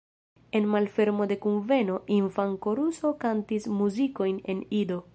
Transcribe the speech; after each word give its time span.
En 0.51 0.63
malfermo 0.75 1.27
de 1.33 1.37
kunveno, 1.43 1.99
infan-koruso 2.17 3.15
kantis 3.23 3.67
muzikojn 3.81 4.41
en 4.55 4.65
Ido. 4.85 5.03